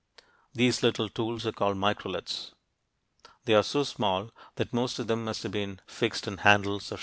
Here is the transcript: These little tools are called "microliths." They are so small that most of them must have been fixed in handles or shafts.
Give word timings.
These 0.55 0.81
little 0.81 1.09
tools 1.09 1.45
are 1.45 1.51
called 1.51 1.77
"microliths." 1.77 2.53
They 3.45 3.53
are 3.53 3.61
so 3.61 3.83
small 3.83 4.31
that 4.55 4.73
most 4.73 4.97
of 4.97 5.05
them 5.05 5.25
must 5.25 5.43
have 5.43 5.51
been 5.51 5.79
fixed 5.85 6.27
in 6.27 6.37
handles 6.37 6.91
or 6.91 6.95
shafts. 6.95 6.99